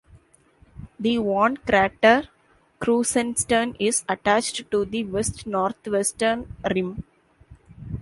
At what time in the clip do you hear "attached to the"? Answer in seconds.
4.09-5.03